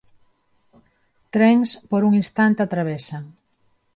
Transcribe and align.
Trens 1.35 1.69
por 1.89 2.01
un 2.07 2.13
instante 2.21 2.59
atravesan. 2.63 3.23